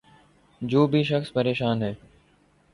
جو 0.61 0.85
بھی 0.87 1.03
شخص 1.03 1.31
پریشان 1.33 1.83
ہے 1.83 1.93